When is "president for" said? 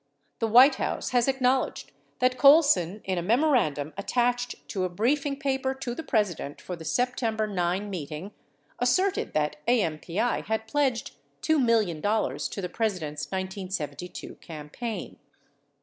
6.01-6.75